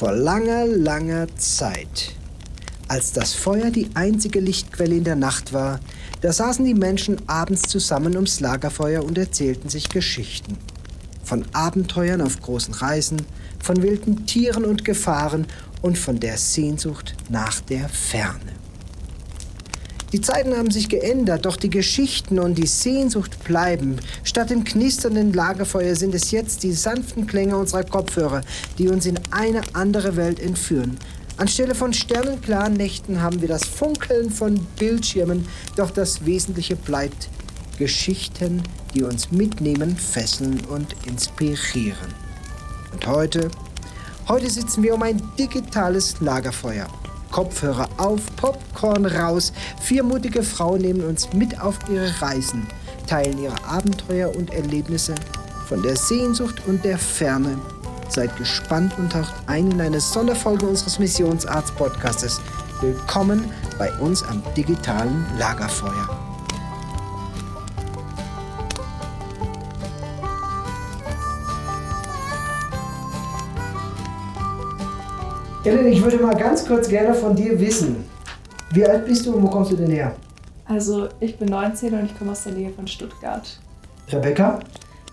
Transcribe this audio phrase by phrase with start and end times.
[0.00, 2.14] Vor langer, langer Zeit,
[2.88, 5.78] als das Feuer die einzige Lichtquelle in der Nacht war,
[6.22, 10.56] da saßen die Menschen abends zusammen ums Lagerfeuer und erzählten sich Geschichten.
[11.22, 13.20] Von Abenteuern auf großen Reisen,
[13.62, 15.46] von wilden Tieren und Gefahren
[15.82, 18.59] und von der Sehnsucht nach der Ferne.
[20.12, 23.96] Die Zeiten haben sich geändert, doch die Geschichten und die Sehnsucht bleiben.
[24.24, 28.40] Statt dem knisternden Lagerfeuer sind es jetzt die sanften Klänge unserer Kopfhörer,
[28.78, 30.98] die uns in eine andere Welt entführen.
[31.36, 35.46] Anstelle von sternenklaren Nächten haben wir das Funkeln von Bildschirmen,
[35.76, 37.28] doch das Wesentliche bleibt
[37.78, 38.62] Geschichten,
[38.94, 42.14] die uns mitnehmen, fesseln und inspirieren.
[42.92, 43.48] Und heute,
[44.28, 46.88] heute sitzen wir um ein digitales Lagerfeuer.
[47.30, 49.52] Kopfhörer auf, Popcorn raus.
[49.80, 52.66] Vier mutige Frauen nehmen uns mit auf ihre Reisen,
[53.06, 55.14] teilen ihre Abenteuer und Erlebnisse
[55.68, 57.58] von der Sehnsucht und der Ferne.
[58.08, 62.40] Seid gespannt und taucht ein in eine Sonderfolge unseres Missionsarzt-Podcastes.
[62.80, 63.44] Willkommen
[63.78, 66.29] bei uns am digitalen Lagerfeuer.
[75.62, 78.08] Ellen, ich würde mal ganz kurz gerne von dir wissen.
[78.72, 80.16] Wie alt bist du und wo kommst du denn her?
[80.64, 83.60] Also, ich bin 19 und ich komme aus der Nähe von Stuttgart.
[84.10, 84.60] Rebecca?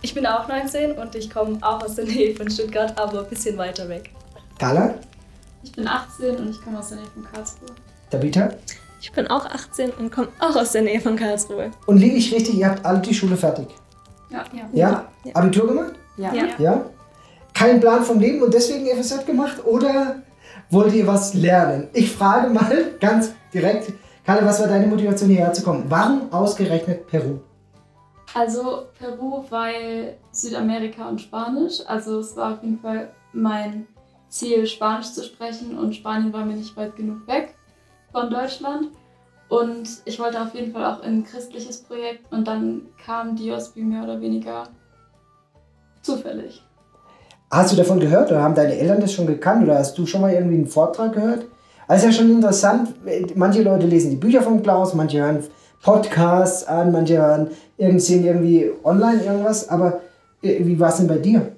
[0.01, 3.29] Ich bin auch 19 und ich komme auch aus der Nähe von Stuttgart, aber ein
[3.29, 4.11] bisschen weiter weg.
[4.57, 4.93] Carla?
[5.63, 7.69] Ich bin 18 und ich komme aus der Nähe von Karlsruhe.
[8.09, 8.49] Tabitha?
[9.01, 11.71] Ich bin auch 18 und komme auch aus der Nähe von Karlsruhe.
[11.87, 13.67] Und liege ich richtig, ihr habt alle die Schule fertig?
[14.29, 14.45] Ja.
[14.71, 15.05] Ja?
[15.25, 15.35] Ja.
[15.35, 15.93] Abitur gemacht?
[16.15, 16.33] Ja.
[16.33, 16.45] Ja.
[16.57, 16.85] Ja?
[17.53, 19.65] Kein Plan vom Leben und deswegen FSJ gemacht?
[19.65, 20.21] Oder
[20.69, 21.89] wollt ihr was lernen?
[21.93, 23.93] Ich frage mal ganz direkt,
[24.25, 25.85] Carla, was war deine Motivation hierher zu kommen?
[25.87, 27.39] Warum ausgerechnet Peru?
[28.33, 31.79] Also Peru, weil Südamerika und Spanisch.
[31.87, 33.87] Also es war auf jeden Fall mein
[34.27, 37.55] Ziel, Spanisch zu sprechen und Spanien war mir nicht weit genug weg
[38.11, 38.89] von Deutschland.
[39.49, 43.73] Und ich wollte auf jeden Fall auch in ein christliches Projekt und dann kam Dios
[43.75, 44.67] wie mehr oder weniger
[46.01, 46.66] zufällig.
[47.49, 50.21] Hast du davon gehört oder haben deine Eltern das schon gekannt oder hast du schon
[50.21, 51.45] mal irgendwie einen Vortrag gehört?
[51.87, 52.93] Also ist ja schon interessant,
[53.35, 55.43] manche Leute lesen die Bücher von Klaus, manche hören
[55.81, 60.01] Podcasts an, manche hören irgendwie, sehen irgendwie online irgendwas, aber
[60.41, 61.53] äh, wie war es denn bei dir?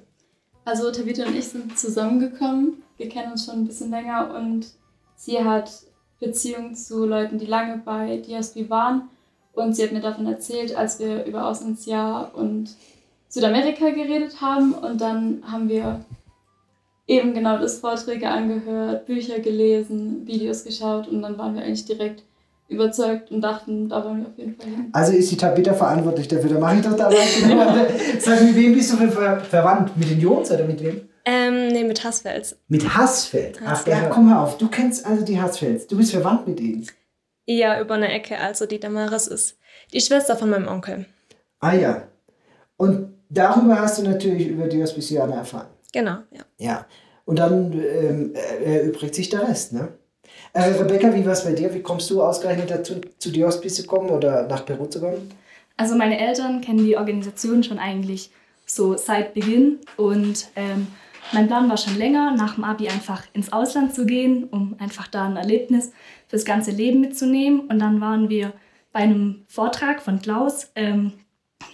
[0.64, 2.82] Also Tavita und ich sind zusammengekommen.
[2.96, 4.66] Wir kennen uns schon ein bisschen länger und
[5.16, 5.72] sie hat
[6.20, 9.08] Beziehungen zu Leuten, die lange bei DSB waren.
[9.52, 12.76] Und sie hat mir davon erzählt, als wir über Auslandsjahr und
[13.30, 14.74] Südamerika geredet haben.
[14.74, 16.04] Und dann haben wir
[17.06, 22.22] eben genau das Vorträge angehört, Bücher gelesen, Videos geschaut und dann waren wir eigentlich direkt
[22.68, 24.90] überzeugt und dachten, da wollen wir auf jeden Fall hin.
[24.92, 27.16] Also ist die Tabitha verantwortlich dafür, da mache ich doch dabei.
[27.40, 27.64] Genau.
[28.20, 29.96] Sag, mit wem bist du ver ver verwandt?
[29.96, 31.08] Mit den Jungs oder mit wem?
[31.24, 32.56] Ähm, nee, mit Hassfels.
[32.68, 33.58] Mit Hassfeld.
[33.64, 34.02] Ach Hassfeld.
[34.04, 35.88] ja, komm mal auf, du kennst also die Hassfelds.
[35.88, 36.86] Du bist verwandt mit ihnen.
[37.46, 38.38] Ja, über eine Ecke.
[38.38, 39.58] Also die Damaris ist
[39.92, 41.06] die Schwester von meinem Onkel.
[41.58, 42.04] Ah ja.
[42.76, 45.68] Und darüber hast du natürlich über die Hospicianer erfahren.
[45.92, 46.44] Genau, ja.
[46.58, 46.86] Ja.
[47.24, 49.88] Und dann ähm, äh, erübrigt sich der Rest, ne?
[50.52, 51.72] Äh, Rebecca, wie war es bei dir?
[51.72, 55.30] Wie kommst du ausgerechnet dazu, zu die Hospice zu kommen oder nach Peru zu kommen?
[55.76, 58.30] Also meine Eltern kennen die Organisation schon eigentlich
[58.66, 60.88] so seit Beginn und ähm,
[61.32, 65.06] mein Plan war schon länger, nach dem Abi einfach ins Ausland zu gehen, um einfach
[65.06, 65.92] da ein Erlebnis
[66.26, 67.60] fürs ganze Leben mitzunehmen.
[67.68, 68.52] Und dann waren wir
[68.92, 71.12] bei einem Vortrag von Klaus ähm,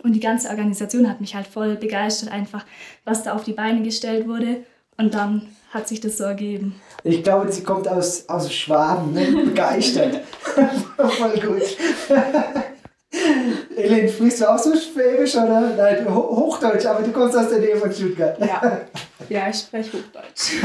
[0.02, 2.64] und die ganze Organisation hat mich halt voll begeistert, einfach
[3.04, 4.64] was da auf die Beine gestellt wurde.
[4.98, 6.80] Und dann hat sich das so ergeben.
[7.04, 9.26] Ich glaube, sie kommt aus, aus Schwaben, ne?
[9.44, 10.20] begeistert.
[10.96, 11.76] Voll gut.
[13.76, 15.72] Ellen, sprichst du auch so Schwäbisch oder?
[15.76, 18.38] Nein, Ho- Hochdeutsch, aber du kommst aus der Nähe von Stuttgart.
[18.40, 18.80] Ja,
[19.28, 20.62] ja ich spreche Hochdeutsch.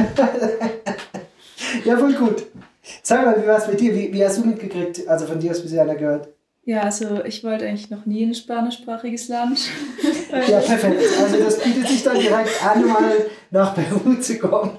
[1.85, 2.45] Ja, voll gut.
[3.03, 3.93] Sag mal, wie war es mit dir?
[3.93, 6.29] Wie, wie hast du mitgekriegt, also von dir aus bisher gehört?
[6.63, 9.59] Ja, also ich wollte eigentlich noch nie in ein spanischsprachiges Land.
[10.47, 11.01] Ja, perfekt.
[11.22, 14.77] Also das bietet sich dann direkt an, mal nach Peru zu kommen.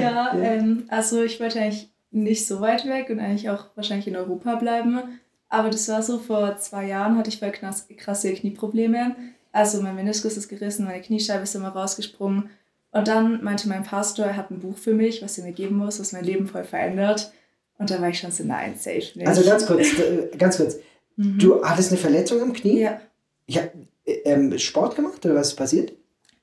[0.00, 4.16] Ja, ähm, also ich wollte eigentlich nicht so weit weg und eigentlich auch wahrscheinlich in
[4.16, 5.20] Europa bleiben.
[5.48, 9.14] Aber das war so, vor zwei Jahren hatte ich voll krass, krasse Knieprobleme.
[9.52, 12.50] Also mein Meniskus ist gerissen, meine Kniescheibe ist immer rausgesprungen.
[12.90, 15.76] Und dann meinte mein Pastor, er hat ein Buch für mich, was er mir geben
[15.76, 17.32] muss, was mein Leben voll verändert.
[17.78, 19.26] Und da war ich schon so, nein, safe nicht.
[19.26, 20.78] Also ganz kurz, äh, ganz kurz.
[21.16, 21.38] Mhm.
[21.38, 22.80] Du hattest eine Verletzung am Knie?
[22.80, 23.00] Ja,
[23.46, 23.62] Ja,
[24.04, 25.92] äh, ähm, Sport gemacht oder was ist passiert?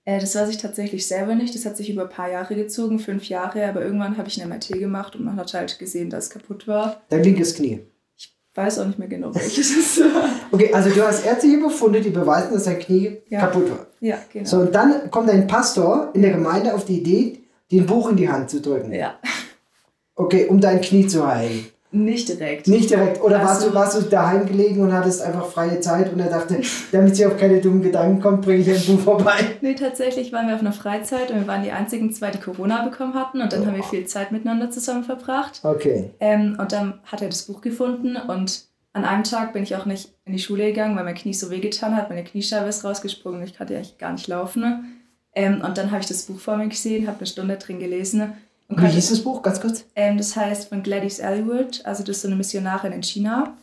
[0.06, 1.54] äh, das weiß ich tatsächlich selber nicht.
[1.54, 3.66] Das hat sich über ein paar Jahre gezogen, fünf Jahre.
[3.68, 6.68] Aber irgendwann habe ich eine MRT gemacht und man hat halt gesehen, dass es kaputt
[6.68, 7.02] war.
[7.10, 7.82] Dein linkes Knie.
[8.18, 10.30] Ich weiß auch nicht mehr genau, welches es war.
[10.52, 13.42] Okay, also du hast ärztliche Befunde, die beweisen, dass dein Knie Ja.
[13.42, 13.88] kaputt war.
[14.00, 14.46] Ja, genau.
[14.46, 18.10] So, und dann kommt ein Pastor in der Gemeinde auf die Idee, dir ein Buch
[18.10, 18.92] in die Hand zu drücken.
[18.94, 19.20] Ja,
[20.16, 21.66] Okay, um dein Knie zu heilen.
[21.94, 22.68] Nicht direkt.
[22.68, 23.22] Nicht direkt.
[23.22, 26.30] Oder warst, Also- du, warst du daheim gelegen und hattest einfach freie Zeit und er
[26.30, 26.62] dachte,
[26.92, 29.34] damit sie auf keine dummen Gedanken kommt, bringe ich ein Buch vorbei.
[29.62, 32.84] Nee, tatsächlich waren wir auf einer Freizeit und wir waren die einzigen zwei, die Corona
[32.88, 35.60] bekommen hatten und dann haben wir viel Zeit miteinander zusammen verbracht.
[35.64, 36.12] Okay.
[36.20, 39.86] Ähm, und dann hat er das Buch gefunden und an einem Tag bin ich auch
[39.86, 42.10] nicht in die Schule gegangen, weil mein Knie so wehgetan hat.
[42.10, 44.98] Meine Kniescheibe ist rausgesprungen und ich konnte eigentlich gar nicht laufen.
[45.34, 48.34] Ähm, und dann habe ich das Buch vor mir gesehen, habe eine Stunde drin gelesen.
[48.78, 49.42] Wie hieß das Buch?
[49.42, 49.86] Ganz kurz.
[49.96, 53.56] ähm, das heißt von Gladys Aylward, also das ist so eine Missionarin in China.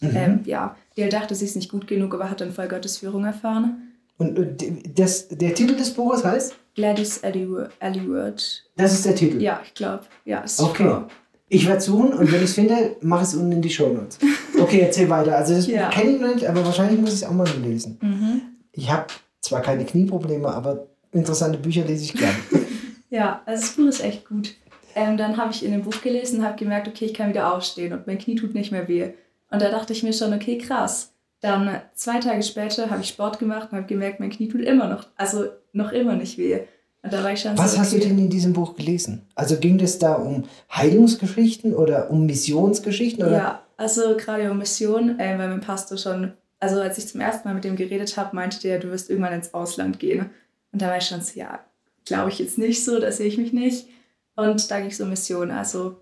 [0.00, 0.10] Mhm.
[0.16, 2.98] Ähm, ja, die halt dachte, sie ist nicht gut genug, aber hat dann voll Gottes
[2.98, 3.82] Führung erfahren.
[4.16, 4.62] Und, und
[4.98, 6.54] das, der Titel des Buches heißt?
[6.74, 7.22] Gladys.
[7.24, 8.64] Aylward.
[8.76, 9.40] Das ist der Titel.
[9.42, 10.04] Ja, ich glaube.
[10.24, 10.84] Ja, ist Okay.
[10.84, 11.04] Frau.
[11.48, 13.88] Ich werde suchen und wenn ich es finde, mache ich es unten in die Show
[13.92, 14.18] Notes.
[14.60, 15.36] Okay, erzähl weiter.
[15.36, 15.88] Also das Ja.
[15.88, 17.96] Kenne ich noch nicht, aber wahrscheinlich muss ich es auch mal lesen.
[18.02, 18.42] Mhm.
[18.72, 19.06] Ich habe
[19.40, 22.34] zwar keine Knieprobleme, aber interessante Bücher lese ich gerne.
[23.10, 24.54] Ja, also das Buch ist echt gut.
[24.94, 27.54] Ähm, dann habe ich in dem Buch gelesen und habe gemerkt, okay, ich kann wieder
[27.54, 29.10] aufstehen und mein Knie tut nicht mehr weh.
[29.50, 31.12] Und da dachte ich mir schon, okay, krass.
[31.40, 34.88] Dann zwei Tage später habe ich Sport gemacht und habe gemerkt, mein Knie tut immer
[34.88, 36.60] noch, also noch immer nicht weh.
[37.02, 39.22] Und da war ich schon Was so, hast du okay, denn in diesem Buch gelesen?
[39.36, 43.24] Also ging es da um Heilungsgeschichten oder um Missionsgeschichten?
[43.24, 43.36] Oder?
[43.36, 47.46] Ja, also gerade um Mission, äh, weil mein Pastor schon, also als ich zum ersten
[47.46, 50.30] Mal mit dem geredet habe, meinte der, du wirst irgendwann ins Ausland gehen.
[50.72, 51.60] Und da war ich schon so, ja,
[52.08, 53.88] glaube ich jetzt nicht so, da sehe ich mich nicht.
[54.36, 55.96] Und da ging es um Mission, also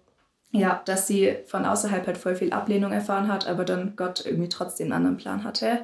[0.51, 4.49] ja, dass sie von außerhalb halt voll viel Ablehnung erfahren hat, aber dann Gott irgendwie
[4.49, 5.81] trotzdem einen anderen Plan hatte.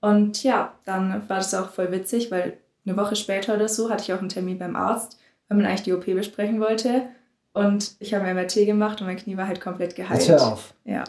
[0.00, 4.02] Und ja, dann war das auch voll witzig, weil eine Woche später oder so hatte
[4.02, 5.18] ich auch einen Termin beim Arzt,
[5.48, 7.08] weil man eigentlich die OP besprechen wollte.
[7.52, 10.20] Und ich habe ein MRT gemacht und mein Knie war halt komplett geheilt.
[10.20, 10.74] Jetzt hör auf.
[10.84, 11.04] Ja.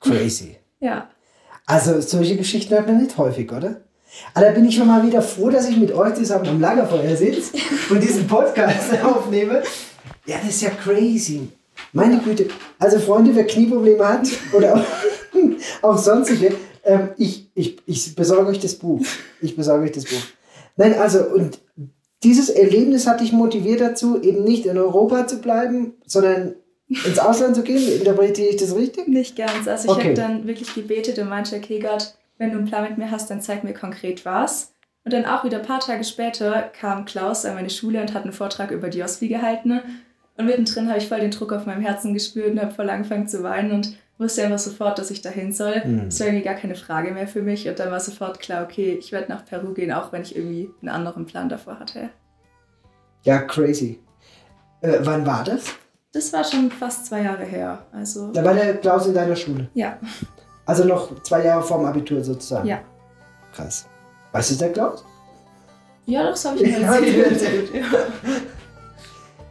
[0.00, 0.56] Crazy.
[0.78, 1.08] Ja.
[1.64, 3.80] Also solche Geschichten hört man nicht häufig, oder?
[4.34, 7.16] Aber da bin ich schon mal wieder froh, dass ich mit euch zusammen am Lagerfeuer
[7.16, 7.52] sitze
[7.90, 9.62] und diesen Podcast aufnehme.
[10.26, 11.48] Ja, das ist ja crazy.
[11.92, 12.48] Meine Güte.
[12.78, 14.84] Also Freunde, wer Knieprobleme hat oder auch,
[15.82, 16.54] auch sonstige,
[16.84, 19.04] ähm, ich, ich, ich besorge euch das Buch.
[19.40, 20.22] Ich besorge euch das Buch.
[20.76, 21.58] Nein, also und
[22.22, 26.54] dieses Erlebnis hat dich motiviert dazu, eben nicht in Europa zu bleiben, sondern
[26.88, 27.98] ins Ausland zu gehen.
[27.98, 29.08] Interpretiere ich das richtig?
[29.08, 29.68] Nicht ganz.
[29.68, 30.04] Also ich Okay.
[30.04, 33.30] habe dann wirklich gebetet und meinte, okay Gott, wenn du einen Plan mit mir hast,
[33.30, 34.74] dann zeig mir konkret was.
[35.04, 38.24] Und dann auch wieder ein paar Tage später kam Klaus an meine Schule und hat
[38.24, 39.80] einen Vortrag über die Osvi gehalten.
[40.36, 43.28] Und mittendrin habe ich voll den Druck auf meinem Herzen gespürt und habe voll angefangen
[43.28, 45.82] zu weinen und wusste einfach sofort, dass ich dahin soll.
[45.82, 46.08] Hm.
[46.08, 47.68] Es war irgendwie gar keine Frage mehr für mich.
[47.68, 50.70] Und dann war sofort klar, okay, ich werde nach Peru gehen, auch wenn ich irgendwie
[50.80, 52.10] einen anderen Plan davor hatte.
[53.22, 54.00] Ja, crazy.
[54.80, 55.74] Äh, wann war das?
[56.12, 57.86] Das war schon fast zwei Jahre her.
[57.92, 59.68] Also, Da war der Klaus in deiner Schule.
[59.74, 59.98] ja.
[60.66, 62.66] Also noch zwei Jahre vorm Abitur sozusagen.
[62.66, 62.80] Ja.
[63.54, 63.86] Krass.
[64.32, 65.04] Was ist der Klaus?
[66.06, 67.32] Ja, das habe ich mir Ja, erzählt.
[67.32, 67.70] erzählt.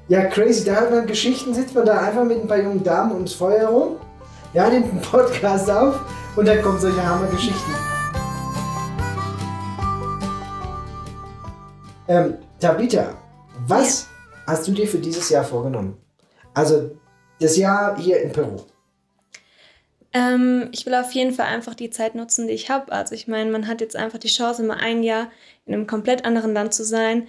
[0.08, 0.64] Ja, crazy.
[0.66, 3.68] Da hört man Geschichten, sitzt man da einfach mit ein paar jungen Damen ums Feuer
[3.70, 3.96] rum.
[4.54, 6.00] Ja, nimmt einen Podcast auf
[6.36, 7.74] und dann kommen solche Hammergeschichten.
[12.08, 13.10] Ähm, Tabitha,
[13.68, 14.08] was
[14.46, 15.98] hast du dir für dieses Jahr vorgenommen?
[16.54, 16.92] Also
[17.40, 18.58] das Jahr hier in Peru.
[20.16, 22.94] Ähm, ich will auf jeden Fall einfach die Zeit nutzen, die ich habe.
[22.94, 25.30] Also ich meine, man hat jetzt einfach die Chance, mal ein Jahr
[25.66, 27.28] in einem komplett anderen Land zu sein,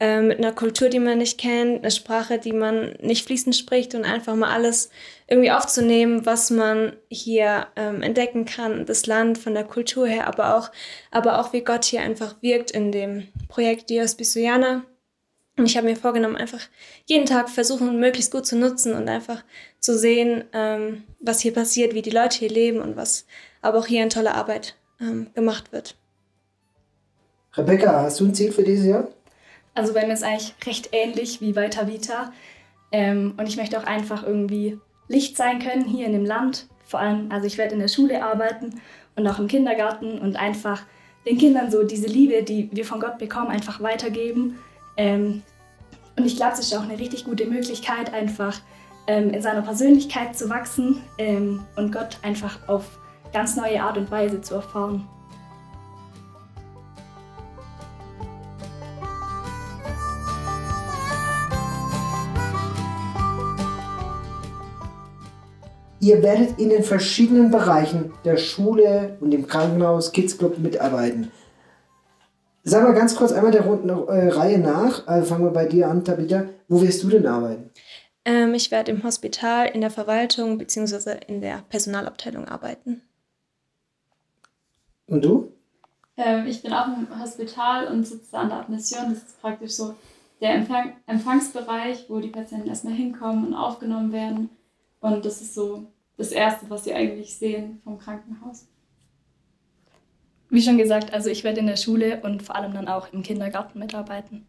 [0.00, 3.94] äh, mit einer Kultur, die man nicht kennt, einer Sprache, die man nicht fließend spricht
[3.94, 4.90] und einfach mal alles
[5.28, 10.56] irgendwie aufzunehmen, was man hier ähm, entdecken kann, das Land von der Kultur her, aber
[10.56, 10.72] auch,
[11.12, 14.82] aber auch wie Gott hier einfach wirkt in dem Projekt Dios Bisuyana.
[15.56, 16.60] Und ich habe mir vorgenommen, einfach
[17.06, 19.44] jeden Tag versuchen, möglichst gut zu nutzen und einfach
[19.78, 23.26] zu sehen, ähm, was hier passiert, wie die Leute hier leben und was
[23.62, 25.96] aber auch hier in toller Arbeit ähm, gemacht wird.
[27.56, 29.08] Rebecca, hast du ein Ziel für dieses Jahr?
[29.74, 32.32] Also bei mir ist eigentlich recht ähnlich wie bei Tavita.
[32.90, 36.66] Ähm, und ich möchte auch einfach irgendwie Licht sein können hier in dem Land.
[36.84, 38.80] Vor allem, also ich werde in der Schule arbeiten
[39.16, 40.82] und auch im Kindergarten und einfach
[41.26, 44.58] den Kindern so diese Liebe, die wir von Gott bekommen, einfach weitergeben.
[44.96, 45.42] Ähm,
[46.16, 48.60] und ich glaube, es ist auch eine richtig gute Möglichkeit, einfach
[49.06, 52.98] ähm, in seiner Persönlichkeit zu wachsen ähm, und Gott einfach auf
[53.32, 55.08] ganz neue Art und Weise zu erfahren.
[66.04, 71.32] Ihr werdet in den verschiedenen Bereichen der Schule und dem Krankenhaus, Kids Club mitarbeiten.
[72.66, 75.06] Sag mal ganz kurz einmal der runden äh, Reihe nach.
[75.06, 76.46] Also fangen wir bei dir an, Tabitha.
[76.66, 77.70] Wo wirst du denn arbeiten?
[78.24, 81.18] Ähm, ich werde im Hospital, in der Verwaltung bzw.
[81.26, 83.02] in der Personalabteilung arbeiten.
[85.06, 85.52] Und du?
[86.16, 89.10] Ähm, ich bin auch im Hospital und sitze an der Admission.
[89.10, 89.94] Das ist praktisch so
[90.40, 94.48] der Empfang, Empfangsbereich, wo die Patienten erstmal hinkommen und aufgenommen werden.
[95.00, 95.84] Und das ist so
[96.16, 98.66] das Erste, was sie eigentlich sehen vom Krankenhaus.
[100.54, 103.24] Wie schon gesagt, also ich werde in der Schule und vor allem dann auch im
[103.24, 104.46] Kindergarten mitarbeiten.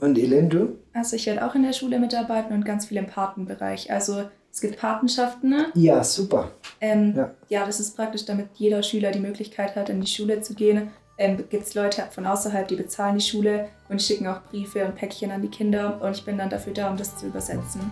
[0.00, 0.78] Und Elen, du?
[0.94, 3.92] Also ich werde auch in der Schule mitarbeiten und ganz viel im Patenbereich.
[3.92, 5.50] Also es gibt Patenschaften.
[5.50, 5.66] Ne?
[5.74, 6.52] Ja, super.
[6.80, 7.30] Ähm, Ja.
[7.50, 7.66] ja.
[7.66, 10.88] das ist praktisch, damit jeder Schüler die Möglichkeit hat, in die Schule zu gehen.
[11.18, 14.94] Ähm, gibt es Leute von außerhalb, die bezahlen die Schule und schicken auch Briefe und
[14.94, 16.00] Päckchen an die Kinder.
[16.00, 17.82] Und ich bin dann dafür da, um das zu übersetzen.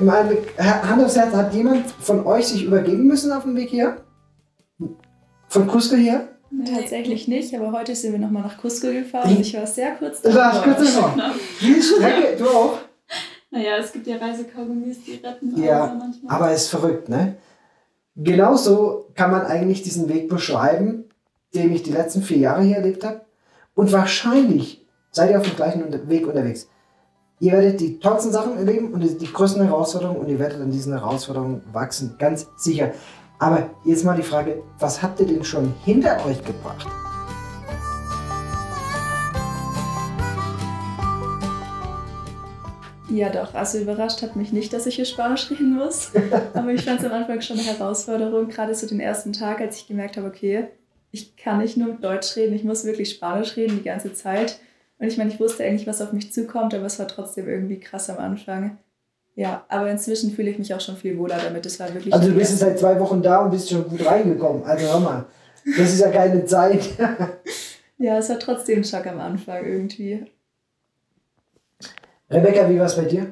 [0.00, 3.96] Mal, Hand aufs Herz, hat jemand von euch sich übergeben müssen auf dem Weg hier?
[5.48, 6.28] Von Cusco hier?
[6.72, 10.20] Tatsächlich nicht, aber heute sind wir nochmal nach Cusco gefahren und ich war sehr kurz
[10.20, 10.74] Du warst davor.
[10.74, 11.14] kurz davor.
[11.60, 12.78] Die Strecke, du auch?
[13.50, 16.34] Naja, es gibt ja Reisekaugummis, die retten Ja, aber manchmal.
[16.34, 17.36] Aber es ist verrückt, ne?
[18.16, 21.04] Genauso kann man eigentlich diesen Weg beschreiben,
[21.54, 23.22] den ich die letzten vier Jahre hier erlebt habe.
[23.74, 26.68] Und wahrscheinlich seid ihr auf dem gleichen Weg unterwegs.
[27.44, 30.94] Ihr werdet die tollsten Sachen erleben und die größten Herausforderungen und ihr werdet an diesen
[30.94, 32.92] Herausforderungen wachsen, ganz sicher.
[33.38, 36.88] Aber jetzt mal die Frage, was habt ihr denn schon hinter euch gebracht?
[43.10, 43.52] Ja, doch.
[43.52, 46.12] Also überrascht hat mich nicht, dass ich hier Spanisch reden muss.
[46.54, 49.76] Aber ich fand es am Anfang schon eine Herausforderung, gerade so den ersten Tag, als
[49.76, 50.68] ich gemerkt habe, okay,
[51.10, 54.60] ich kann nicht nur Deutsch reden, ich muss wirklich Spanisch reden die ganze Zeit.
[54.98, 57.80] Und ich meine, ich wusste eigentlich, was auf mich zukommt, aber es war trotzdem irgendwie
[57.80, 58.78] krass am Anfang.
[59.36, 61.66] Ja, aber inzwischen fühle ich mich auch schon viel wohler damit.
[61.66, 62.14] Es war wirklich.
[62.14, 64.62] Also du bist jetzt seit zwei Wochen da und bist schon gut reingekommen.
[64.62, 65.26] Also hör mal,
[65.76, 66.88] das ist ja keine Zeit.
[67.98, 70.24] ja, es war trotzdem ein Schock am Anfang irgendwie.
[72.30, 73.26] Rebecca, wie war es bei dir?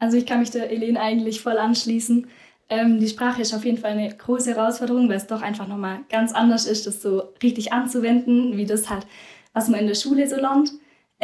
[0.00, 2.26] Also ich kann mich der Elen eigentlich voll anschließen.
[2.68, 6.00] Ähm, die Sprache ist auf jeden Fall eine große Herausforderung, weil es doch einfach nochmal
[6.10, 9.06] ganz anders ist, das so richtig anzuwenden, wie das halt,
[9.52, 10.72] was man in der Schule so lernt.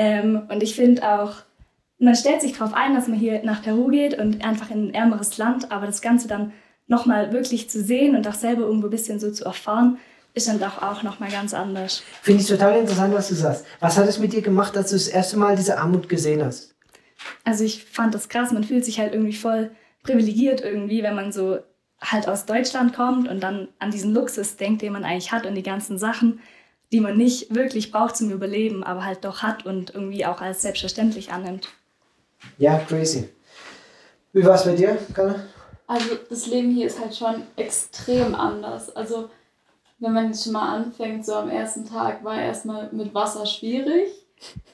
[0.00, 1.34] Ähm, und ich finde auch,
[1.98, 4.94] man stellt sich darauf ein, dass man hier nach Peru geht und einfach in ein
[4.94, 6.54] ärmeres Land, aber das Ganze dann
[6.86, 9.98] nochmal wirklich zu sehen und auch selber irgendwo ein bisschen so zu erfahren,
[10.32, 12.02] ist dann doch auch nochmal ganz anders.
[12.22, 13.66] Finde ich total interessant, was du sagst.
[13.80, 16.74] Was hat es mit dir gemacht, als du das erste Mal diese Armut gesehen hast?
[17.44, 19.70] Also ich fand das krass, man fühlt sich halt irgendwie voll
[20.02, 21.58] privilegiert irgendwie, wenn man so
[22.00, 25.56] halt aus Deutschland kommt und dann an diesen Luxus denkt, den man eigentlich hat und
[25.56, 26.40] die ganzen Sachen,
[26.92, 30.62] die man nicht wirklich braucht zum Überleben, aber halt doch hat und irgendwie auch als
[30.62, 31.68] selbstverständlich annimmt.
[32.58, 33.28] Ja, crazy.
[34.32, 35.36] Wie war es bei dir, Carla?
[35.86, 38.94] Also das Leben hier ist halt schon extrem anders.
[38.94, 39.28] Also
[39.98, 44.08] wenn man jetzt schon mal anfängt, so am ersten Tag war erstmal mit Wasser schwierig.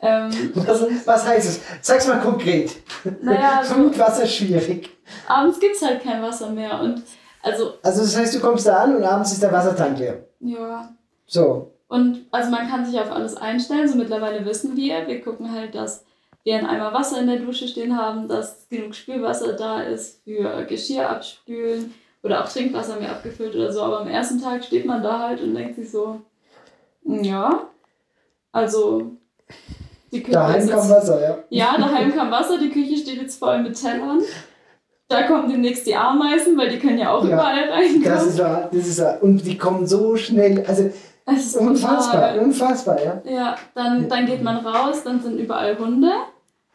[0.00, 1.60] Ähm, Was, was heißt es?
[1.82, 2.76] Sag's mal konkret.
[3.22, 4.90] naja, also Mit Wasser schwierig.
[5.26, 6.78] abends gibt es halt kein Wasser mehr.
[6.80, 7.02] Und
[7.42, 10.24] also, Also das heißt, du kommst da an und abends ist der Wassertank leer.
[10.40, 10.88] ja.
[11.26, 11.72] So.
[11.88, 13.88] Und also man kann sich auf alles einstellen.
[13.88, 16.04] So mittlerweile wissen wir, wir gucken halt, dass
[16.42, 20.64] wir einen Eimer Wasser in der Dusche stehen haben, dass genug Spülwasser da ist für
[20.64, 23.82] Geschirr abspülen oder auch Trinkwasser mehr abgefüllt oder so.
[23.82, 26.20] Aber am ersten Tag steht man da halt und denkt sich so,
[27.04, 27.66] ja,
[28.52, 29.12] also
[30.12, 31.38] die Küche Daheim kam Wasser, ja.
[31.50, 34.22] Ja, daheim kam Wasser, die Küche steht jetzt voll mit Tellern.
[35.08, 38.04] Da kommen demnächst die Ameisen, weil die können ja auch Ja, überall reinkommen.
[38.04, 39.18] Das ist wahr, das ist wahr.
[39.20, 40.90] Und die kommen so schnell, also
[41.26, 42.38] Es ist unfassbar, brutal.
[42.38, 43.22] unfassbar, ja.
[43.24, 46.10] Ja, dann, dann geht man raus, dann sind überall Hunde,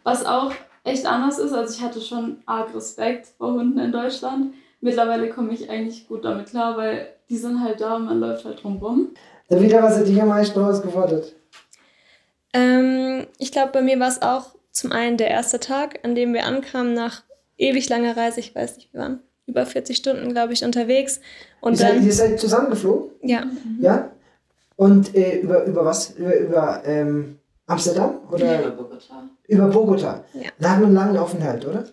[0.04, 0.52] was auch
[0.84, 1.54] echt anders ist.
[1.54, 4.54] Also ich hatte schon arg Respekt vor Hunden in Deutschland.
[4.82, 8.44] Mittlerweile komme ich eigentlich gut damit klar, weil die sind halt da und man läuft
[8.44, 9.10] halt drumrum.
[9.48, 11.34] Davida, was hat dich am meisten herausgefordert?
[12.54, 16.34] Ähm, ich glaube, bei mir war es auch zum einen der erste Tag, an dem
[16.34, 17.24] wir ankamen nach
[17.58, 18.40] ewig langer Reise.
[18.40, 21.18] Ich weiß nicht, wir waren über 40 Stunden, glaube ich, unterwegs.
[21.18, 23.44] Ihr Und seid, dann, ihr seid zusammengeflogen, ja,
[23.80, 24.10] ja?
[24.82, 26.10] Und äh, über, über was?
[26.12, 29.30] Über, über ähm, Amsterdam oder über Bogota.
[29.48, 30.24] über Bogota?
[30.34, 30.50] Ja.
[30.60, 31.84] Da hat man einen langen Aufenthalt, oder?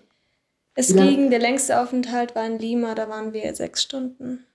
[0.75, 4.47] es ging, der längste Aufenthalt war in Lima, da waren wir sechs Stunden.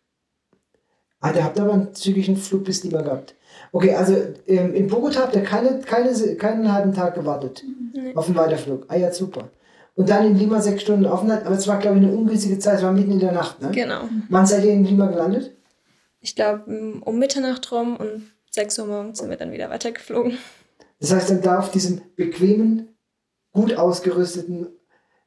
[1.20, 3.36] Ah, da habt ihr aber einen zügigen Flug bis Lima gehabt.
[3.72, 4.16] Okay, also
[4.48, 7.64] ähm, in Bogota habt ihr keine, keine, keinen halben Tag gewartet
[7.94, 8.16] Nee.
[8.16, 8.86] auf den Weiterflug.
[8.88, 9.50] Ah ja, super.
[9.96, 12.78] Und dann in Lima sechs Stunden Aufenthalt, aber es war, glaube ich, eine ungünstige Zeit,
[12.78, 13.70] es war mitten in der Nacht, ne?
[13.72, 14.06] Genau.
[14.30, 15.52] Wann seid ihr in Lima gelandet?
[16.24, 16.64] Ich glaube,
[17.02, 20.38] um Mitternacht rum und 6 Uhr morgens sind wir dann wieder weitergeflogen.
[21.00, 22.88] Das heißt, dann da auf diesem bequemen,
[23.52, 24.68] gut ausgerüsteten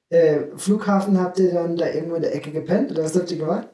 [0.08, 3.38] äh, Flughafen habt ihr dann da irgendwo in der Ecke gepennt oder was habt ihr
[3.38, 3.68] gemacht?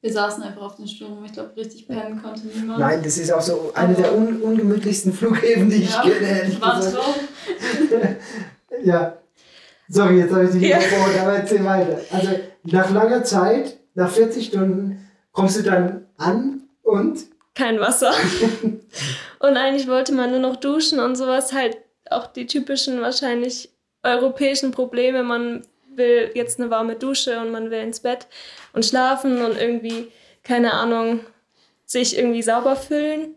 [0.00, 1.24] Wir saßen einfach auf den Stühlen rum.
[1.24, 2.78] Ich glaube, richtig pennen konnte niemand.
[2.78, 6.60] Nein, das ist auch so einer der un ungemütlichsten Flughäfen, die ich ja, kenne, ehrlich
[6.60, 6.98] war gesagt.
[8.84, 9.18] Ja.
[9.88, 10.78] Sorry, jetzt habe ich dich Ja.
[11.22, 11.98] aber erzähl weiter.
[12.12, 12.28] Also
[12.64, 15.07] nach langer Zeit, nach 40 Stunden,
[15.38, 17.26] kommst du dann an Und?
[17.54, 18.12] Kein Wasser.
[19.38, 21.52] und eigentlich wollte man nur noch duschen und sowas.
[21.52, 21.78] Halt
[22.10, 23.70] auch die typischen wahrscheinlich
[24.02, 25.22] europäischen Probleme.
[25.22, 25.62] Man
[25.94, 28.26] will jetzt eine warme Dusche und man will ins Bett
[28.72, 30.10] und schlafen und irgendwie,
[30.42, 31.20] keine Ahnung,
[31.84, 33.36] sich irgendwie sauber fühlen.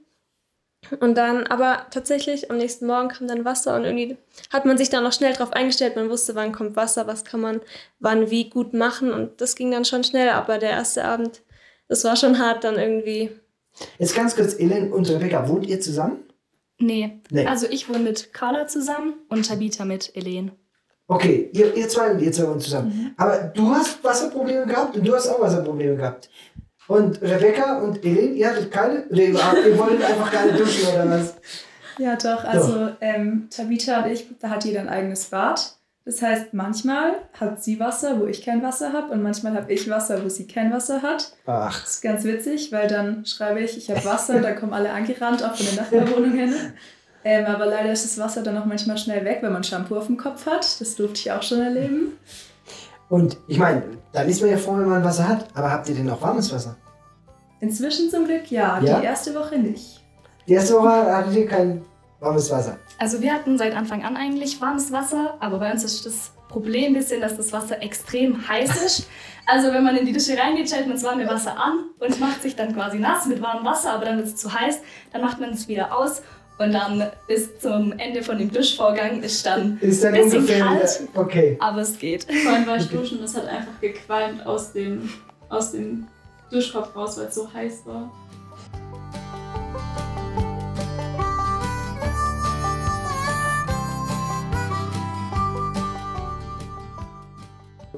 [1.01, 4.17] Und dann, aber tatsächlich am nächsten Morgen kam dann Wasser und irgendwie
[4.51, 5.96] hat man sich dann noch schnell drauf eingestellt.
[5.96, 7.62] Man wusste, wann kommt Wasser, was kann man
[8.00, 9.13] wann wie gut machen.
[9.13, 10.29] Und das ging dann schon schnell.
[10.29, 11.41] Aber der erste Abend,
[11.92, 13.32] das war schon hart dann irgendwie.
[14.00, 16.24] Jetzt ganz kurz, Ellen und Rebecca, wohnt ihr zusammen?
[16.80, 17.20] Nee.
[17.30, 17.46] Nee.
[17.46, 20.54] Also ich wohne mit Carla zusammen und Tabitha mit Elen.
[21.08, 23.14] Okay, ihr, ihr zwei und ihr zwei wohnen zusammen.
[23.18, 26.30] Aber du hast Wasserprobleme gehabt und du hast auch Wasserprobleme gehabt.
[26.88, 29.04] Und Rebecca und Ellen, ihr hattet keine?
[29.10, 29.34] Ihr
[29.78, 31.36] wolltet einfach keine duschen oder was?
[31.98, 32.46] Ja, doch.
[32.46, 35.76] Also ähm, Tabitha und ich, da hat jeder ein eigenes Bad.
[36.03, 39.88] Das heißt, manchmal hat sie Wasser, wo ich kein Wasser habe, und manchmal habe ich
[39.89, 41.34] Wasser, wo sie kein Wasser hat.
[41.46, 44.74] Ach, Das ist ganz witzig, weil dann schreibe ich, ich habe Wasser, und dann kommen
[44.74, 46.53] alle angerannt, auch von den Nachbarwohnungen.
[47.24, 50.08] Ähm, aber leider ist das Wasser dann auch manchmal schnell weg, wenn man Shampoo auf
[50.08, 50.81] dem Kopf hat.
[50.81, 52.13] Das durfte ich auch schon erleben.
[53.10, 55.46] und ich meine, dann ist man ja froh, wenn man Wasser hat.
[55.53, 56.77] Aber habt ihr denn auch warmes Wasser?
[57.60, 59.00] Inzwischen zum Glück ja, Ja?
[59.00, 60.03] die erste Woche nicht.
[60.48, 61.84] Die erste Woche hattet ihr kein
[62.22, 62.78] warmes Wasser.
[63.00, 66.94] Also wir hatten seit Anfang an eigentlich warmes Wasser, aber bei uns ist das Problem
[66.94, 69.08] ein bisschen, dass das Wasser extrem heiß ist.
[69.48, 72.44] Also wenn man in die Dusche reingeht, stellt man das warme Wasser an und macht
[72.44, 74.80] sich dann quasi nass mit warmem Wasser, aber dann wird es zu heiß,
[75.12, 76.22] dann macht man es wieder aus
[76.60, 80.63] und dann bis zum Ende von dem Duschvorgang ist dann Ist dann Bisschen ungefähr.
[80.63, 81.01] kalt.
[81.16, 81.58] Okay.
[81.60, 82.28] aber es geht.
[82.32, 85.10] Vorhin war ich duschen und es hat einfach gequalmt aus dem,
[85.50, 86.06] aus dem
[86.51, 88.12] Duschkopf raus, weil es so heiß war.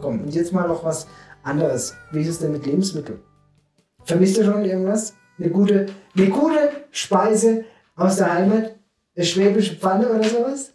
[0.04, 1.08] Komm, und jetzt mal noch was
[1.44, 1.96] anderes.
[2.12, 3.22] Wie ist es denn mit Lebensmitteln?
[4.04, 5.14] Vermisst ihr schon irgendwas?
[5.40, 7.64] Eine gute, eine gute Speise
[7.96, 8.76] aus der Heimat?
[9.16, 10.74] Eine schwäbische Pfanne oder sowas?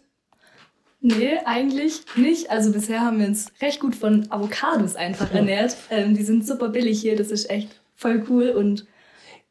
[0.99, 2.49] Nee, eigentlich nicht.
[2.49, 5.77] Also bisher haben wir uns recht gut von Avocados einfach ernährt.
[5.91, 8.87] Ähm, die sind super billig hier, das ist echt voll cool und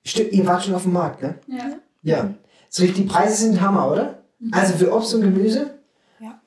[0.04, 1.36] Stimmt, ihr wart schon auf dem Markt, ne?
[1.46, 1.78] Ja.
[2.02, 2.34] Ja.
[2.68, 4.24] So, die Preise sind Hammer, oder?
[4.50, 5.78] Also für Obst und Gemüse?
[6.18, 6.40] Ja.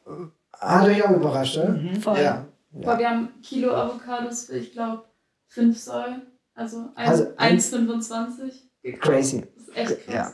[0.60, 1.80] Hat euch auch überrascht, oder?
[2.02, 2.20] voll.
[2.20, 2.46] Ja.
[2.74, 5.04] Aber wir haben Kilo Avocados für, ich glaube,
[5.48, 6.22] 5 Soll.
[6.54, 9.02] Also, ein- Also ein- 1,25 gekauft.
[9.04, 9.44] Crazy.
[9.56, 10.14] Das ist echt krass.
[10.14, 10.34] Ja.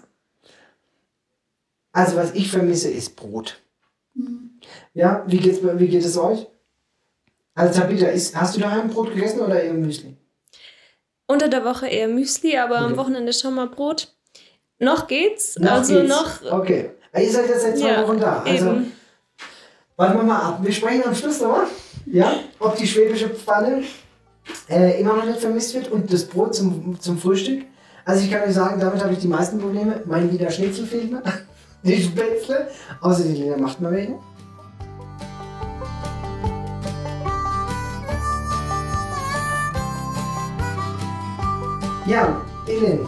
[1.92, 3.60] Also was ich vermisse, ist Brot.
[4.14, 4.60] Mhm.
[4.94, 6.46] Ja, wie, geht's, wie geht es euch?
[7.56, 10.16] Also Tabitha, ist, hast du daheim Brot gegessen oder eher Müsli?
[11.28, 12.86] Unter der Woche eher Müsli, aber Okay.
[12.86, 14.14] am Wochenende schon mal Brot.
[14.80, 15.58] Noch geht's.
[15.58, 16.10] Noch also geht's.
[16.10, 16.52] noch.
[16.52, 16.92] Okay.
[17.18, 18.44] Ihr seid jetzt seit zwei Ja, Wochen da.
[18.44, 18.92] Also eben.
[19.96, 20.60] warten wir mal ab.
[20.64, 21.66] Wir sprechen am Schluss nochmal.
[22.12, 23.84] Ja, ob die schwäbische Pfanne
[24.70, 27.66] äh, immer noch nicht vermisst wird und das Brot zum, zum Frühstück.
[28.06, 30.02] Also ich kann euch sagen, damit habe ich die meisten Probleme.
[30.06, 31.22] Mein Wiener Schnitzel fehlt mir.
[31.84, 32.70] Die Spätzle.
[33.02, 34.16] Außer die Lena macht mal welche.
[42.08, 43.06] Ja, Elin,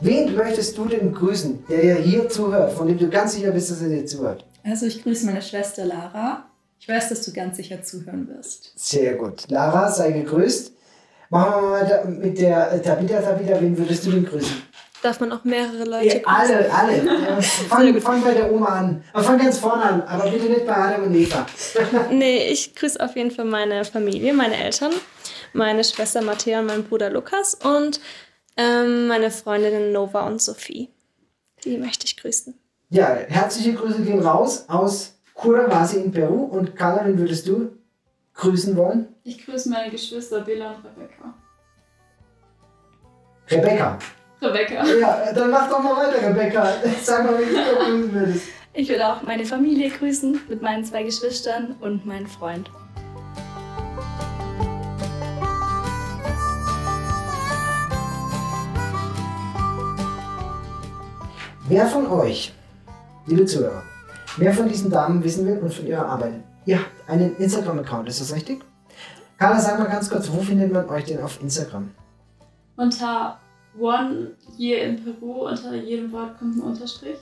[0.00, 3.70] wen möchtest du denn grüßen, der ja hier zuhört, von dem du ganz sicher bist,
[3.70, 4.44] dass er dir zuhört?
[4.62, 6.49] Also ich grüße meine Schwester Lara.
[6.80, 8.72] Ich weiß, dass du ganz sicher zuhören wirst.
[8.74, 9.48] Sehr gut.
[9.48, 10.72] Lara, sei gegrüßt.
[11.28, 13.20] Machen wir mal mit der Tabitha.
[13.20, 14.62] Tabitha, wen würdest du denn grüßen?
[15.02, 17.04] Darf man auch mehrere Leute Ja, alle, alle.
[17.04, 19.04] Ja, fang, fang bei der Oma an.
[19.12, 21.46] Aber fang ganz vorne an, aber bitte nicht bei Adam und Eva.
[22.10, 24.92] Nee, ich grüße auf jeden Fall meine Familie, meine Eltern,
[25.52, 28.00] meine Schwester Matthäa und meinen Bruder Lukas und
[28.56, 30.90] ähm, meine Freundinnen Nova und Sophie.
[31.64, 32.54] Die möchte ich grüßen.
[32.90, 36.44] Ja, herzliche Grüße gehen raus aus Curavasi in Peru.
[36.44, 37.70] Und Carla, wen würdest du
[38.34, 39.08] grüßen wollen?
[39.24, 41.34] Ich grüße meine Geschwister Bella und Rebecca.
[43.50, 43.98] Rebecca.
[44.42, 44.84] Rebecca.
[44.84, 46.66] Ja, dann mach doch mal weiter, Rebecca.
[47.02, 48.48] Sag mal, wen du grüßen würdest.
[48.72, 52.70] Ich will auch meine Familie grüßen mit meinen zwei Geschwistern und meinen Freund.
[61.66, 62.52] Wer von euch,
[63.26, 63.82] liebe Zuhörer,
[64.36, 66.34] mehr von diesen Damen wissen will und von ihrer Arbeit,
[66.66, 68.62] ihr habt einen Instagram-Account, ist das richtig?
[69.38, 71.90] Carla, sag mal ganz kurz, wo findet man euch denn auf Instagram?
[72.76, 73.38] Unter
[73.78, 77.18] One Year in Peru, unter jedem Wort kommt ein Unterstrich.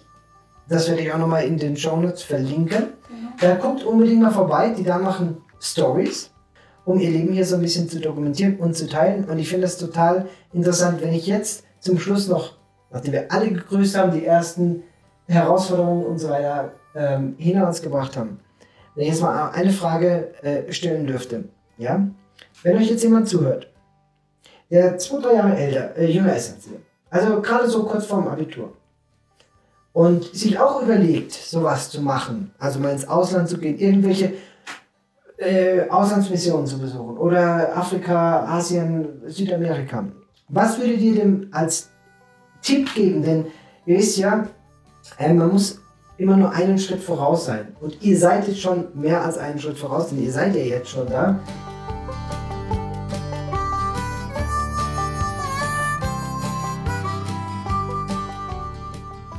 [0.68, 2.88] Das werde ich auch nochmal in den Shownotes verlinken.
[3.08, 3.30] Genau.
[3.40, 6.30] Da guckt unbedingt mal vorbei, die da machen Stories,
[6.84, 9.24] um ihr Leben hier so ein bisschen zu dokumentieren und zu teilen.
[9.24, 12.56] Und ich finde das total interessant, wenn ich jetzt zum Schluss noch,
[12.90, 14.82] nachdem wir alle gegrüßt haben, die ersten
[15.26, 18.40] Herausforderungen und so weiter ähm, hinter uns gebracht haben,
[18.94, 21.44] wenn ich jetzt mal eine Frage äh, stellen dürfte.
[21.78, 22.06] Ja?
[22.62, 23.72] Wenn euch jetzt jemand zuhört,
[24.70, 26.80] der zwei, drei Jahre älter, äh, jünger ist als ihr,
[27.10, 28.72] Also gerade so kurz vorm Abitur.
[29.92, 32.52] Und sich auch überlegt, sowas zu machen.
[32.58, 34.34] Also mal ins Ausland zu gehen, irgendwelche
[35.38, 37.16] äh, Auslandsmissionen zu besuchen.
[37.16, 40.04] Oder Afrika, Asien, Südamerika.
[40.48, 41.90] Was würdet ihr dem als
[42.62, 43.22] Tipp geben?
[43.22, 43.46] Denn
[43.86, 44.46] ihr wisst ja,
[45.18, 45.80] äh, man muss
[46.18, 47.68] immer nur einen Schritt voraus sein.
[47.80, 50.90] Und ihr seid jetzt schon mehr als einen Schritt voraus, denn ihr seid ja jetzt
[50.90, 51.38] schon da.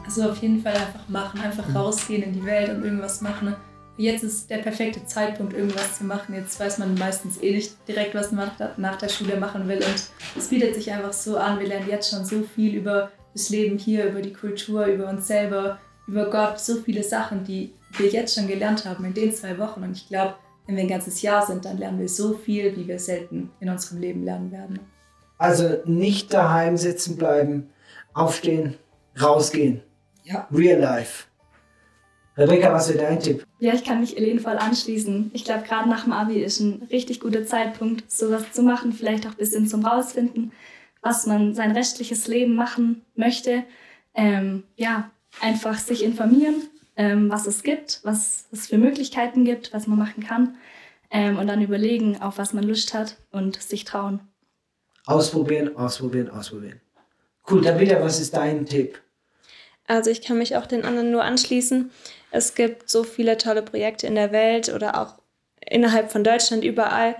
[0.05, 1.77] Also auf jeden Fall einfach machen, einfach mhm.
[1.77, 3.55] rausgehen in die Welt und irgendwas machen.
[3.97, 6.33] Jetzt ist der perfekte Zeitpunkt, irgendwas zu machen.
[6.33, 9.79] Jetzt weiß man meistens eh nicht direkt, was man nach der Schule machen will.
[9.79, 11.59] Und es bietet sich einfach so an.
[11.59, 15.27] Wir lernen jetzt schon so viel über das Leben hier, über die Kultur, über uns
[15.27, 15.79] selber,
[16.09, 16.59] über Gott.
[16.59, 19.83] So viele Sachen, die wir jetzt schon gelernt haben in den zwei Wochen.
[19.83, 22.87] Und ich glaube, wenn wir ein ganzes Jahr sind, dann lernen wir so viel, wie
[22.87, 24.79] wir selten in unserem Leben lernen werden.
[25.37, 27.69] Also nicht daheim sitzen bleiben,
[28.13, 28.75] aufstehen,
[29.21, 29.81] rausgehen.
[30.23, 30.47] Ja.
[30.51, 31.25] Real life.
[32.37, 33.45] Rebecca, was wäre dein Tipp?
[33.59, 35.31] Ja, ich kann mich Elen voll anschließen.
[35.33, 39.25] Ich glaube, gerade nach dem Abi ist ein richtig guter Zeitpunkt, sowas zu machen, vielleicht
[39.27, 40.53] auch ein bisschen zum Rausfinden,
[41.01, 43.63] was man sein restliches Leben machen möchte.
[44.13, 49.87] Ähm, ja, einfach sich informieren, ähm, was es gibt, was es für Möglichkeiten gibt, was
[49.87, 50.57] man machen kann.
[51.11, 54.19] Ähm, und dann überlegen, auf was man Lust hat und sich trauen.
[55.05, 56.81] Ausprobieren, ausprobieren, ausprobieren.
[57.49, 59.01] Cool, Tabitha, was ist dein Tipp?
[59.87, 61.89] Also ich kann mich auch den anderen nur anschließen.
[62.29, 65.15] Es gibt so viele tolle Projekte in der Welt oder auch
[65.67, 67.15] innerhalb von Deutschland überall.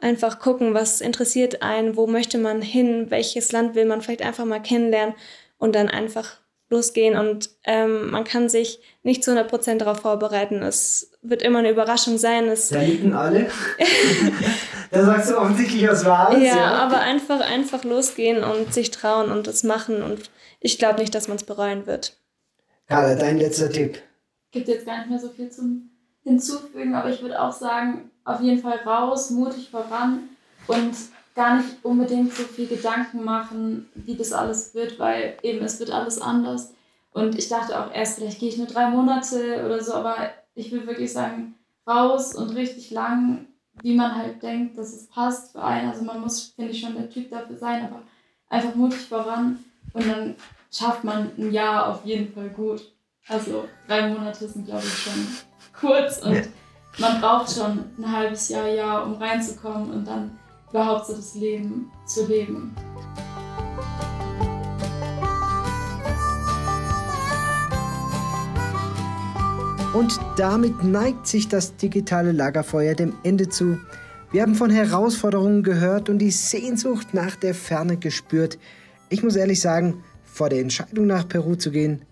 [0.00, 4.44] Einfach gucken, was interessiert einen, wo möchte man hin, welches Land will man vielleicht einfach
[4.44, 5.14] mal kennenlernen
[5.58, 6.38] und dann einfach
[6.70, 7.16] losgehen.
[7.16, 10.62] Und ähm, man kann sich nicht zu 100% darauf vorbereiten.
[10.62, 12.48] Es wird immer eine Überraschung sein.
[12.48, 13.50] Es da liegen alle.
[14.90, 16.42] da sagst du offensichtlich aus Wahres.
[16.42, 21.00] Ja, ja, aber einfach, einfach losgehen und sich trauen und das machen und ich glaube
[21.00, 22.16] nicht, dass man es bereuen wird.
[22.86, 24.02] Carla, dein letzter Tipp.
[24.50, 25.90] Gibt jetzt gar nicht mehr so viel zum
[26.22, 30.28] Hinzufügen, aber ich würde auch sagen, auf jeden Fall raus, mutig voran
[30.66, 30.94] und
[31.38, 35.92] gar nicht unbedingt so viel Gedanken machen, wie das alles wird, weil eben es wird
[35.92, 36.74] alles anders.
[37.12, 40.16] Und ich dachte auch erst, vielleicht gehe ich nur drei Monate oder so, aber
[40.56, 41.54] ich will wirklich sagen,
[41.86, 43.46] raus und richtig lang,
[43.82, 45.88] wie man halt denkt, dass es passt für einen.
[45.88, 48.02] Also man muss, finde ich, schon der Typ dafür sein, aber
[48.48, 50.34] einfach mutig voran und dann
[50.72, 52.92] schafft man ein Jahr auf jeden Fall gut.
[53.28, 55.26] Also drei Monate sind, glaube ich, schon
[55.78, 56.48] kurz und
[56.98, 60.36] man braucht schon ein halbes Jahr, Jahr, um reinzukommen und dann
[60.72, 62.74] das Leben zu leben.
[69.94, 73.78] Und damit neigt sich das digitale Lagerfeuer dem Ende zu.
[74.30, 78.58] Wir haben von Herausforderungen gehört und die Sehnsucht nach der Ferne gespürt.
[79.08, 82.02] Ich muss ehrlich sagen, vor der Entscheidung nach Peru zu gehen,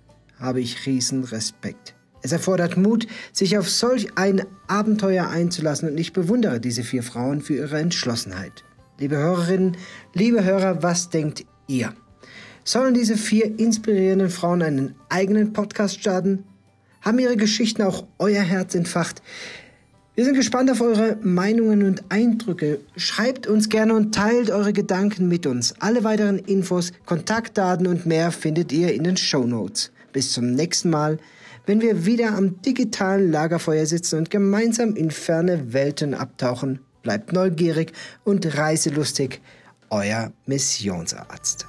[0.41, 1.96] habe ich riesen Respekt.
[2.27, 7.41] Es erfordert Mut, sich auf solch ein Abenteuer einzulassen und ich bewundere diese vier Frauen
[7.41, 8.65] für ihre Entschlossenheit.
[8.99, 9.77] Liebe Hörerinnen,
[10.13, 11.93] liebe Hörer, was denkt ihr?
[12.65, 16.43] Sollen diese vier inspirierenden Frauen einen eigenen Podcast starten?
[17.01, 19.23] Haben ihre Geschichten auch euer Herz entfacht?
[20.17, 22.81] Wir sind gespannt auf eure Meinungen und Eindrücke.
[22.97, 25.77] Schreibt uns gerne und teilt eure Gedanken mit uns.
[25.79, 29.93] Alle weiteren Infos, Kontaktdaten und mehr findet ihr in den Show Notes.
[30.13, 31.19] Bis zum nächsten Mal,
[31.67, 36.81] wenn wir wieder am digitalen Lagerfeuer sitzen und gemeinsam in ferne Welten abtauchen.
[37.03, 37.93] Bleibt neugierig
[38.25, 39.41] und reiselustig.
[39.91, 41.67] Euer Missionsarzt.